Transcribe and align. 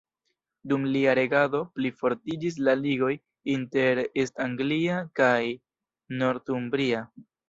Dum 0.69 0.85
lia 0.93 1.11
regado 1.17 1.59
plifortiĝis 1.79 2.57
la 2.67 2.73
ligoj 2.85 3.09
inter 3.55 4.01
East 4.23 4.41
Anglia 4.47 4.97
kaj 5.21 5.43
Northumbria. 6.23 7.03